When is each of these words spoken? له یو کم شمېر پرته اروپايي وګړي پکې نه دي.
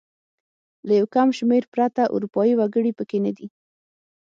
له 0.87 0.93
یو 0.99 1.07
کم 1.15 1.27
شمېر 1.37 1.63
پرته 1.73 2.01
اروپايي 2.15 2.53
وګړي 2.57 2.91
پکې 2.97 3.17
نه 3.25 3.31
دي. 3.37 3.47